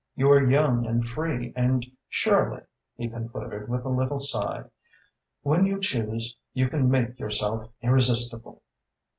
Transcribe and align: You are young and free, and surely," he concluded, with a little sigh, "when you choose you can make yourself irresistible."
You 0.15 0.31
are 0.31 0.49
young 0.49 0.87
and 0.87 1.05
free, 1.05 1.53
and 1.55 1.85
surely," 2.09 2.63
he 2.95 3.07
concluded, 3.07 3.69
with 3.69 3.85
a 3.85 3.89
little 3.89 4.17
sigh, 4.17 4.63
"when 5.43 5.67
you 5.67 5.79
choose 5.79 6.35
you 6.55 6.69
can 6.69 6.89
make 6.89 7.19
yourself 7.19 7.71
irresistible." 7.83 8.63